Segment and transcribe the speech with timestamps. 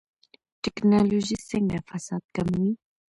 [0.63, 2.71] ټکنالوژي څنګه فساد کموي؟